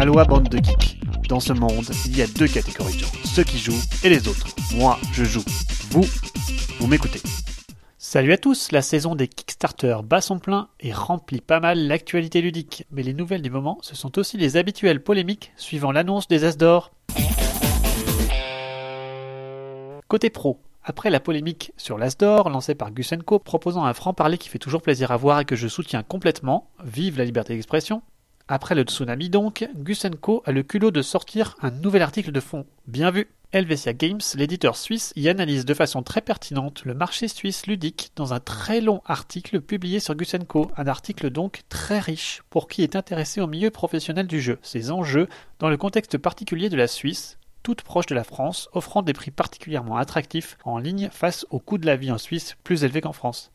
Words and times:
Aloha 0.00 0.24
bande 0.24 0.48
de 0.48 0.56
geeks. 0.56 0.98
Dans 1.28 1.40
ce 1.40 1.52
monde, 1.52 1.84
il 2.06 2.16
y 2.16 2.22
a 2.22 2.26
deux 2.26 2.48
catégories 2.48 2.94
de 2.94 3.00
gens, 3.00 3.12
ceux 3.22 3.44
qui 3.44 3.58
jouent 3.58 3.82
et 4.02 4.08
les 4.08 4.28
autres. 4.28 4.46
Moi, 4.74 4.98
je 5.12 5.24
joue. 5.24 5.44
Vous, 5.90 6.06
vous 6.78 6.86
m'écoutez. 6.86 7.20
Salut 7.98 8.32
à 8.32 8.38
tous, 8.38 8.72
la 8.72 8.80
saison 8.80 9.14
des 9.14 9.28
Kickstarter 9.28 9.98
bat 10.02 10.22
son 10.22 10.38
plein 10.38 10.68
et 10.80 10.94
remplit 10.94 11.42
pas 11.42 11.60
mal 11.60 11.86
l'actualité 11.86 12.40
ludique. 12.40 12.86
Mais 12.90 13.02
les 13.02 13.12
nouvelles 13.12 13.42
du 13.42 13.50
moment, 13.50 13.76
ce 13.82 13.94
sont 13.94 14.18
aussi 14.18 14.38
les 14.38 14.56
habituelles 14.56 15.02
polémiques 15.02 15.52
suivant 15.58 15.92
l'annonce 15.92 16.28
des 16.28 16.44
As 16.44 16.56
d'or. 16.56 16.92
Côté 20.08 20.30
pro, 20.30 20.62
après 20.82 21.10
la 21.10 21.20
polémique 21.20 21.74
sur 21.76 21.98
l'As 21.98 22.16
d'or 22.16 22.48
lancée 22.48 22.74
par 22.74 22.90
Gus 22.90 23.12
Co 23.26 23.38
proposant 23.38 23.84
un 23.84 23.92
franc-parler 23.92 24.38
qui 24.38 24.48
fait 24.48 24.58
toujours 24.58 24.80
plaisir 24.80 25.10
à 25.10 25.18
voir 25.18 25.40
et 25.40 25.44
que 25.44 25.56
je 25.56 25.68
soutiens 25.68 26.02
complètement, 26.02 26.70
vive 26.82 27.18
la 27.18 27.26
liberté 27.26 27.52
d'expression, 27.52 28.00
après 28.50 28.74
le 28.74 28.82
tsunami 28.82 29.30
donc, 29.30 29.68
Gus 29.76 30.04
Co 30.20 30.42
a 30.44 30.50
le 30.50 30.64
culot 30.64 30.90
de 30.90 31.02
sortir 31.02 31.56
un 31.62 31.70
nouvel 31.70 32.02
article 32.02 32.32
de 32.32 32.40
fond. 32.40 32.66
Bien 32.88 33.12
vu 33.12 33.28
Helvetia 33.52 33.92
Games, 33.92 34.20
l'éditeur 34.34 34.76
suisse, 34.76 35.12
y 35.14 35.28
analyse 35.28 35.64
de 35.64 35.72
façon 35.72 36.02
très 36.02 36.20
pertinente 36.20 36.84
le 36.84 36.92
marché 36.92 37.28
suisse 37.28 37.68
ludique 37.68 38.10
dans 38.16 38.34
un 38.34 38.40
très 38.40 38.80
long 38.80 39.02
article 39.06 39.60
publié 39.60 40.00
sur 40.00 40.16
Gus 40.16 40.34
Co. 40.48 40.68
Un 40.76 40.88
article 40.88 41.30
donc 41.30 41.62
très 41.68 42.00
riche 42.00 42.42
pour 42.50 42.66
qui 42.66 42.82
est 42.82 42.96
intéressé 42.96 43.40
au 43.40 43.46
milieu 43.46 43.70
professionnel 43.70 44.26
du 44.26 44.40
jeu, 44.40 44.58
ses 44.62 44.90
enjeux 44.90 45.28
dans 45.60 45.68
le 45.68 45.76
contexte 45.76 46.18
particulier 46.18 46.68
de 46.68 46.76
la 46.76 46.88
Suisse, 46.88 47.38
toute 47.62 47.82
proche 47.82 48.06
de 48.06 48.16
la 48.16 48.24
France, 48.24 48.68
offrant 48.72 49.02
des 49.02 49.12
prix 49.12 49.30
particulièrement 49.30 49.96
attractifs 49.96 50.58
en 50.64 50.78
ligne 50.78 51.08
face 51.12 51.46
au 51.50 51.60
coût 51.60 51.78
de 51.78 51.86
la 51.86 51.94
vie 51.94 52.10
en 52.10 52.18
Suisse 52.18 52.56
plus 52.64 52.82
élevé 52.82 53.00
qu'en 53.00 53.12
France. 53.12 53.52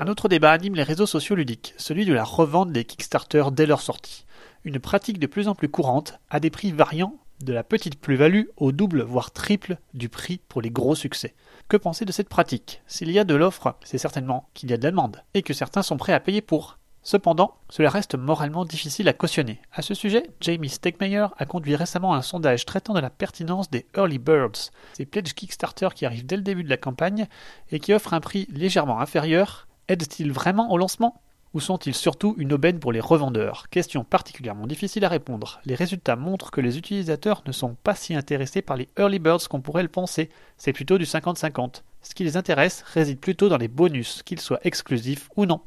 Un 0.00 0.06
autre 0.06 0.28
débat 0.28 0.52
anime 0.52 0.76
les 0.76 0.84
réseaux 0.84 1.06
sociaux 1.06 1.34
ludiques, 1.34 1.74
celui 1.76 2.04
de 2.04 2.12
la 2.12 2.22
revente 2.22 2.70
des 2.70 2.84
Kickstarter 2.84 3.42
dès 3.50 3.66
leur 3.66 3.80
sortie. 3.80 4.26
Une 4.62 4.78
pratique 4.78 5.18
de 5.18 5.26
plus 5.26 5.48
en 5.48 5.56
plus 5.56 5.68
courante, 5.68 6.20
à 6.30 6.38
des 6.38 6.50
prix 6.50 6.70
variant 6.70 7.14
de 7.42 7.52
la 7.52 7.64
petite 7.64 8.00
plus-value 8.00 8.44
au 8.56 8.70
double 8.70 9.02
voire 9.02 9.32
triple 9.32 9.76
du 9.94 10.08
prix 10.08 10.40
pour 10.48 10.62
les 10.62 10.70
gros 10.70 10.94
succès. 10.94 11.34
Que 11.68 11.76
penser 11.76 12.04
de 12.04 12.12
cette 12.12 12.28
pratique? 12.28 12.80
S'il 12.86 13.10
y 13.10 13.18
a 13.18 13.24
de 13.24 13.34
l'offre, 13.34 13.74
c'est 13.82 13.98
certainement 13.98 14.48
qu'il 14.54 14.70
y 14.70 14.72
a 14.72 14.76
de 14.76 14.84
la 14.84 14.92
demande, 14.92 15.24
et 15.34 15.42
que 15.42 15.52
certains 15.52 15.82
sont 15.82 15.96
prêts 15.96 16.12
à 16.12 16.20
payer 16.20 16.42
pour. 16.42 16.78
Cependant, 17.02 17.56
cela 17.68 17.90
reste 17.90 18.14
moralement 18.14 18.64
difficile 18.64 19.08
à 19.08 19.12
cautionner. 19.12 19.60
À 19.72 19.82
ce 19.82 19.94
sujet, 19.94 20.30
Jamie 20.40 20.68
Stegmeyer 20.68 21.26
a 21.36 21.44
conduit 21.44 21.74
récemment 21.74 22.14
un 22.14 22.22
sondage 22.22 22.66
traitant 22.66 22.94
de 22.94 23.00
la 23.00 23.10
pertinence 23.10 23.68
des 23.68 23.86
Early 23.96 24.18
Birds, 24.18 24.70
ces 24.92 25.06
pledges 25.06 25.34
Kickstarter 25.34 25.88
qui 25.92 26.06
arrivent 26.06 26.26
dès 26.26 26.36
le 26.36 26.42
début 26.42 26.62
de 26.62 26.70
la 26.70 26.76
campagne 26.76 27.26
et 27.72 27.80
qui 27.80 27.92
offrent 27.92 28.14
un 28.14 28.20
prix 28.20 28.46
légèrement 28.52 29.00
inférieur 29.00 29.68
Aident-ils 29.88 30.32
vraiment 30.32 30.70
au 30.70 30.76
lancement 30.76 31.20
ou 31.54 31.60
sont-ils 31.60 31.94
surtout 31.94 32.34
une 32.36 32.52
aubaine 32.52 32.78
pour 32.78 32.92
les 32.92 33.00
revendeurs? 33.00 33.68
Question 33.70 34.04
particulièrement 34.04 34.66
difficile 34.66 35.04
à 35.06 35.08
répondre. 35.08 35.60
Les 35.64 35.74
résultats 35.74 36.14
montrent 36.14 36.50
que 36.50 36.60
les 36.60 36.76
utilisateurs 36.76 37.42
ne 37.46 37.52
sont 37.52 37.74
pas 37.82 37.94
si 37.94 38.14
intéressés 38.14 38.60
par 38.60 38.76
les 38.76 38.90
early 38.98 39.18
birds 39.18 39.48
qu'on 39.48 39.62
pourrait 39.62 39.82
le 39.82 39.88
penser, 39.88 40.28
c'est 40.58 40.74
plutôt 40.74 40.98
du 40.98 41.04
50-50. 41.04 41.82
Ce 42.02 42.14
qui 42.14 42.24
les 42.24 42.36
intéresse 42.36 42.82
réside 42.82 43.18
plutôt 43.18 43.48
dans 43.48 43.56
les 43.56 43.68
bonus, 43.68 44.22
qu'ils 44.22 44.40
soient 44.40 44.60
exclusifs 44.62 45.30
ou 45.36 45.46
non. 45.46 45.62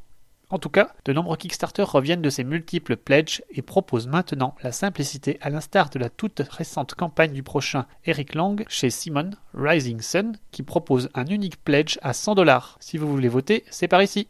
En 0.51 0.59
tout 0.59 0.69
cas, 0.69 0.93
de 1.05 1.13
nombreux 1.13 1.37
Kickstarter 1.37 1.83
reviennent 1.83 2.21
de 2.21 2.29
ces 2.29 2.43
multiples 2.43 2.97
pledges 2.97 3.41
et 3.51 3.61
proposent 3.61 4.07
maintenant 4.07 4.53
la 4.61 4.73
simplicité 4.73 5.37
à 5.39 5.49
l'instar 5.49 5.89
de 5.89 5.97
la 5.97 6.09
toute 6.09 6.41
récente 6.41 6.93
campagne 6.93 7.31
du 7.31 7.41
prochain 7.41 7.85
Eric 8.03 8.35
Lang 8.35 8.65
chez 8.67 8.89
Simon, 8.89 9.29
Rising 9.53 10.01
Sun, 10.01 10.33
qui 10.51 10.63
propose 10.63 11.09
un 11.15 11.25
unique 11.25 11.63
pledge 11.63 11.97
à 12.01 12.11
100 12.11 12.35
dollars. 12.35 12.75
Si 12.81 12.97
vous 12.97 13.09
voulez 13.09 13.29
voter, 13.29 13.63
c'est 13.71 13.87
par 13.87 14.03
ici. 14.03 14.27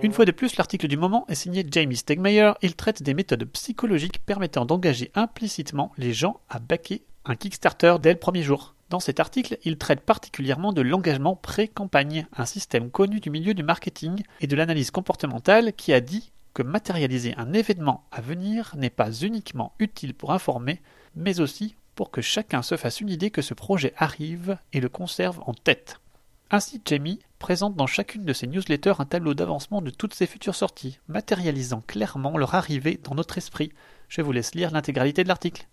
Une 0.00 0.12
fois 0.12 0.26
de 0.26 0.32
plus, 0.32 0.56
l'article 0.56 0.86
du 0.86 0.96
moment 0.96 1.24
est 1.28 1.34
signé 1.34 1.66
Jamie 1.68 1.96
Stegmeyer. 1.96 2.52
Il 2.62 2.76
traite 2.76 3.02
des 3.02 3.14
méthodes 3.14 3.46
psychologiques 3.46 4.24
permettant 4.24 4.64
d'engager 4.64 5.10
implicitement 5.16 5.92
les 5.98 6.12
gens 6.12 6.40
à 6.50 6.60
backer 6.60 7.02
un 7.24 7.34
Kickstarter 7.34 7.96
dès 8.00 8.12
le 8.12 8.18
premier 8.18 8.42
jour. 8.42 8.73
Dans 8.90 9.00
cet 9.00 9.18
article, 9.18 9.58
il 9.64 9.78
traite 9.78 10.02
particulièrement 10.02 10.72
de 10.72 10.82
l'engagement 10.82 11.36
pré-campagne, 11.36 12.26
un 12.36 12.44
système 12.44 12.90
connu 12.90 13.20
du 13.20 13.30
milieu 13.30 13.54
du 13.54 13.62
marketing 13.62 14.22
et 14.40 14.46
de 14.46 14.56
l'analyse 14.56 14.90
comportementale 14.90 15.72
qui 15.72 15.92
a 15.92 16.00
dit 16.00 16.32
que 16.52 16.62
matérialiser 16.62 17.34
un 17.36 17.52
événement 17.52 18.04
à 18.12 18.20
venir 18.20 18.74
n'est 18.76 18.90
pas 18.90 19.10
uniquement 19.10 19.74
utile 19.78 20.14
pour 20.14 20.32
informer, 20.32 20.80
mais 21.16 21.40
aussi 21.40 21.76
pour 21.94 22.10
que 22.10 22.20
chacun 22.20 22.62
se 22.62 22.76
fasse 22.76 23.00
une 23.00 23.10
idée 23.10 23.30
que 23.30 23.42
ce 23.42 23.54
projet 23.54 23.94
arrive 23.96 24.58
et 24.72 24.80
le 24.80 24.88
conserve 24.88 25.40
en 25.46 25.54
tête. 25.54 26.00
Ainsi, 26.50 26.80
Jamie 26.84 27.20
présente 27.38 27.74
dans 27.74 27.86
chacune 27.86 28.24
de 28.24 28.32
ses 28.32 28.46
newsletters 28.46 28.94
un 29.00 29.06
tableau 29.06 29.34
d'avancement 29.34 29.82
de 29.82 29.90
toutes 29.90 30.14
ses 30.14 30.26
futures 30.26 30.54
sorties, 30.54 30.98
matérialisant 31.08 31.82
clairement 31.86 32.38
leur 32.38 32.54
arrivée 32.54 33.00
dans 33.02 33.14
notre 33.14 33.38
esprit. 33.38 33.72
Je 34.08 34.22
vous 34.22 34.32
laisse 34.32 34.54
lire 34.54 34.70
l'intégralité 34.70 35.24
de 35.24 35.28
l'article. 35.28 35.66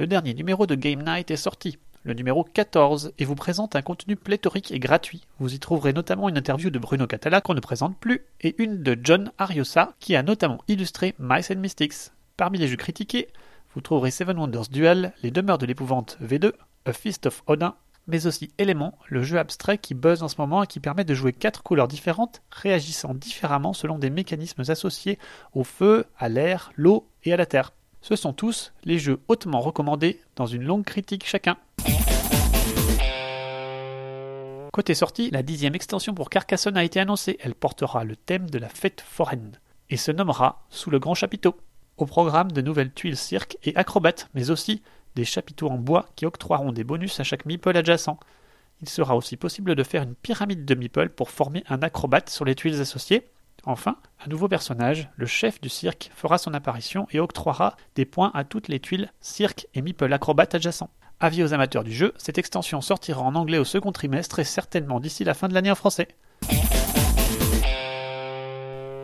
Le 0.00 0.08
dernier 0.08 0.34
numéro 0.34 0.66
de 0.66 0.74
Game 0.74 1.04
Night 1.04 1.30
est 1.30 1.36
sorti, 1.36 1.78
le 2.02 2.14
numéro 2.14 2.42
14, 2.42 3.12
et 3.16 3.24
vous 3.24 3.36
présente 3.36 3.76
un 3.76 3.82
contenu 3.82 4.16
pléthorique 4.16 4.72
et 4.72 4.80
gratuit. 4.80 5.22
Vous 5.38 5.54
y 5.54 5.60
trouverez 5.60 5.92
notamment 5.92 6.28
une 6.28 6.36
interview 6.36 6.70
de 6.70 6.80
Bruno 6.80 7.06
Catala 7.06 7.40
qu'on 7.40 7.54
ne 7.54 7.60
présente 7.60 7.96
plus, 7.96 8.22
et 8.40 8.56
une 8.60 8.82
de 8.82 8.98
John 9.00 9.30
Ariosa 9.38 9.94
qui 10.00 10.16
a 10.16 10.24
notamment 10.24 10.58
illustré 10.66 11.14
Mice 11.20 11.52
and 11.52 11.60
Mystics. 11.60 12.10
Parmi 12.36 12.58
les 12.58 12.66
jeux 12.66 12.76
critiqués, 12.76 13.28
vous 13.72 13.80
trouverez 13.82 14.10
Seven 14.10 14.36
Wonders 14.36 14.68
Duel, 14.68 15.12
Les 15.22 15.30
Demeures 15.30 15.58
de 15.58 15.66
l'épouvante 15.66 16.18
V2, 16.20 16.52
A 16.86 16.92
Feast 16.92 17.26
of 17.26 17.44
Odin, 17.46 17.76
mais 18.08 18.26
aussi 18.26 18.50
Element, 18.58 18.98
le 19.08 19.22
jeu 19.22 19.38
abstrait 19.38 19.78
qui 19.78 19.94
buzz 19.94 20.24
en 20.24 20.28
ce 20.28 20.40
moment 20.40 20.64
et 20.64 20.66
qui 20.66 20.80
permet 20.80 21.04
de 21.04 21.14
jouer 21.14 21.32
quatre 21.32 21.62
couleurs 21.62 21.88
différentes, 21.88 22.42
réagissant 22.50 23.14
différemment 23.14 23.72
selon 23.72 23.98
des 23.98 24.10
mécanismes 24.10 24.64
associés 24.68 25.20
au 25.52 25.62
feu, 25.62 26.04
à 26.18 26.28
l'air, 26.28 26.72
l'eau 26.74 27.06
et 27.22 27.32
à 27.32 27.36
la 27.36 27.46
terre. 27.46 27.72
Ce 28.04 28.16
sont 28.16 28.34
tous 28.34 28.74
les 28.84 28.98
jeux 28.98 29.18
hautement 29.28 29.62
recommandés 29.62 30.20
dans 30.36 30.44
une 30.44 30.62
longue 30.62 30.84
critique 30.84 31.24
chacun. 31.26 31.56
Côté 34.74 34.92
sortie, 34.92 35.30
la 35.30 35.42
dixième 35.42 35.74
extension 35.74 36.12
pour 36.12 36.28
Carcassonne 36.28 36.76
a 36.76 36.84
été 36.84 37.00
annoncée. 37.00 37.38
Elle 37.40 37.54
portera 37.54 38.04
le 38.04 38.14
thème 38.14 38.50
de 38.50 38.58
la 38.58 38.68
fête 38.68 39.00
foraine 39.00 39.58
et 39.88 39.96
se 39.96 40.10
nommera 40.12 40.66
Sous 40.68 40.90
le 40.90 40.98
grand 40.98 41.14
chapiteau. 41.14 41.56
Au 41.96 42.04
programme 42.04 42.52
de 42.52 42.60
nouvelles 42.60 42.92
tuiles 42.92 43.16
cirque 43.16 43.56
et 43.62 43.74
acrobates, 43.74 44.28
mais 44.34 44.50
aussi 44.50 44.82
des 45.14 45.24
chapiteaux 45.24 45.70
en 45.70 45.78
bois 45.78 46.04
qui 46.14 46.26
octroieront 46.26 46.72
des 46.72 46.84
bonus 46.84 47.18
à 47.20 47.24
chaque 47.24 47.46
meeple 47.46 47.74
adjacent. 47.74 48.18
Il 48.82 48.88
sera 48.90 49.16
aussi 49.16 49.38
possible 49.38 49.74
de 49.74 49.82
faire 49.82 50.02
une 50.02 50.14
pyramide 50.14 50.66
de 50.66 50.74
meeple 50.74 51.08
pour 51.08 51.30
former 51.30 51.64
un 51.70 51.80
acrobate 51.80 52.28
sur 52.28 52.44
les 52.44 52.54
tuiles 52.54 52.82
associées, 52.82 53.30
Enfin, 53.66 53.96
un 54.24 54.28
nouveau 54.28 54.46
personnage, 54.46 55.08
le 55.16 55.24
chef 55.24 55.60
du 55.60 55.70
cirque, 55.70 56.10
fera 56.14 56.36
son 56.36 56.52
apparition 56.52 57.06
et 57.12 57.20
octroiera 57.20 57.76
des 57.94 58.04
points 58.04 58.30
à 58.34 58.44
toutes 58.44 58.68
les 58.68 58.78
tuiles 58.78 59.10
cirque 59.20 59.66
et 59.74 59.80
meeple 59.80 60.12
acrobates 60.12 60.54
adjacents. 60.54 60.90
Avis 61.18 61.42
aux 61.42 61.54
amateurs 61.54 61.84
du 61.84 61.92
jeu, 61.92 62.12
cette 62.18 62.36
extension 62.36 62.82
sortira 62.82 63.22
en 63.22 63.34
anglais 63.34 63.56
au 63.56 63.64
second 63.64 63.92
trimestre 63.92 64.38
et 64.38 64.44
certainement 64.44 65.00
d'ici 65.00 65.24
la 65.24 65.32
fin 65.32 65.48
de 65.48 65.54
l'année 65.54 65.70
en 65.70 65.74
français. 65.74 66.08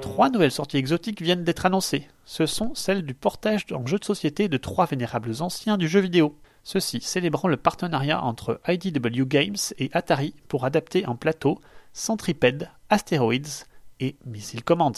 Trois 0.03 0.28
nouvelles 0.28 0.50
sorties 0.50 0.76
exotiques 0.76 1.22
viennent 1.22 1.44
d'être 1.44 1.65
annoncées. 1.65 2.06
Ce 2.26 2.44
sont 2.44 2.75
celles 2.75 3.06
du 3.06 3.15
portage 3.15 3.65
en 3.72 3.87
jeu 3.87 3.99
de 3.99 4.04
société 4.04 4.49
de 4.49 4.59
trois 4.59 4.84
vénérables 4.84 5.41
anciens 5.41 5.78
du 5.78 5.88
jeu 5.88 6.00
vidéo. 6.00 6.37
Ceux-ci 6.65 7.00
célébrant 7.00 7.49
le 7.49 7.56
partenariat 7.56 8.22
entre 8.22 8.60
IDW 8.69 9.25
Games 9.25 9.56
et 9.78 9.88
Atari 9.94 10.34
pour 10.49 10.66
adapter 10.66 11.06
en 11.06 11.16
plateau 11.16 11.59
Centripede, 11.94 12.69
Asteroids, 12.91 13.65
et 14.00 14.16
Missile 14.27 14.65
Command. 14.65 14.94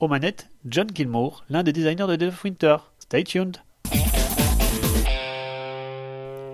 Aux 0.00 0.08
manettes, 0.08 0.50
John 0.64 0.88
Gilmour, 0.94 1.44
l'un 1.50 1.62
des 1.62 1.72
designers 1.72 2.06
de 2.06 2.16
Death 2.16 2.28
of 2.28 2.44
Winter. 2.44 2.76
Stay 2.98 3.24
tuned. 3.24 3.58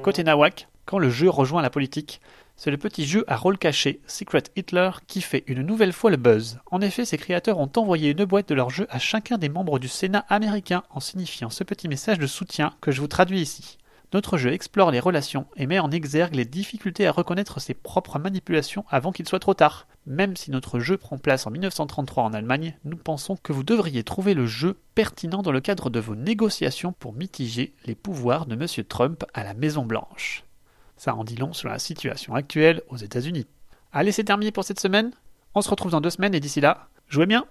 Côté 0.03 0.25
Nawak, 0.25 0.69
quand 0.87 0.99
le 0.99 1.11
jeu 1.11 1.31
rejoint 1.31 1.63
la 1.63 1.71
politique, 1.71 2.21
c'est 2.57 2.71
le 2.71 2.77
petit 2.77 3.07
jeu 3.07 3.25
à 3.27 3.37
rôle 3.37 3.59
caché 3.59 4.01
Secret 4.07 4.45
Hitler 4.55 4.91
qui 5.07 5.21
fait 5.21 5.45
une 5.47 5.63
nouvelle 5.63 5.93
fois 5.93 6.11
le 6.11 6.17
buzz. 6.17 6.59
En 6.71 6.81
effet, 6.81 7.05
ses 7.05 7.19
créateurs 7.19 7.59
ont 7.59 7.71
envoyé 7.77 8.11
une 8.11 8.25
boîte 8.25 8.49
de 8.49 8.55
leur 8.55 8.71
jeu 8.71 8.87
à 8.91 8.99
chacun 8.99 9.39
des 9.39 9.49
membres 9.49 9.79
du 9.79 9.89
Sénat 9.89 10.25
américain 10.29 10.85
en 10.91 11.01
signifiant 11.01 11.51
ce 11.51 11.65
petit 11.65 11.89
message 11.89 12.19
de 12.19 12.27
soutien 12.27 12.75
que 12.81 12.93
je 12.93 13.01
vous 13.01 13.09
traduis 13.09 13.41
ici. 13.41 13.79
Notre 14.13 14.39
jeu 14.39 14.53
explore 14.53 14.93
les 14.93 15.01
relations 15.01 15.47
et 15.57 15.67
met 15.67 15.81
en 15.81 15.91
exergue 15.91 16.37
les 16.37 16.45
difficultés 16.45 17.07
à 17.07 17.13
reconnaître 17.13 17.61
ses 17.61 17.75
propres 17.75 18.21
manipulations 18.21 18.85
avant 18.89 19.11
qu'il 19.11 19.27
soit 19.27 19.41
trop 19.41 19.55
tard. 19.55 19.89
Même 20.07 20.37
si 20.37 20.51
notre 20.51 20.81
jeu 20.81 20.99
prend 20.99 21.17
place 21.17 21.47
en 21.47 21.51
1933 21.51 22.25
en 22.25 22.35
Allemagne, 22.35 22.77
nous 22.85 22.97
pensons 22.97 23.37
que 23.37 23.55
vous 23.55 23.63
devriez 23.63 24.05
trouver 24.05 24.35
le 24.35 24.45
jeu 24.45 24.79
pertinent 24.95 25.41
dans 25.41 25.53
le 25.53 25.63
cadre 25.63 25.89
de 25.89 25.99
vos 25.99 26.15
négociations 26.15 26.93
pour 26.93 27.15
mitiger 27.15 27.75
les 27.87 27.95
pouvoirs 27.95 28.45
de 28.45 28.55
M. 28.55 28.85
Trump 28.87 29.25
à 29.33 29.45
la 29.45 29.55
Maison 29.55 29.87
Blanche. 29.87 30.45
Ça 30.99 31.15
en 31.15 31.25
dit 31.25 31.37
long 31.37 31.55
sur 31.55 31.71
la 31.71 31.79
situation 31.79 32.35
actuelle 32.35 32.83
aux 32.89 32.99
États-Unis. 32.99 33.47
Allez, 33.93 34.13
c'est 34.13 34.25
terminé 34.25 34.53
pour 34.53 34.65
cette 34.65 34.81
semaine. 34.81 35.13
On 35.55 35.63
se 35.63 35.71
retrouve 35.71 35.93
dans 35.93 36.03
deux 36.03 36.11
semaines 36.11 36.35
et 36.35 36.41
d'ici 36.41 36.61
là, 36.61 36.89
jouez 37.09 37.27
bien 37.27 37.47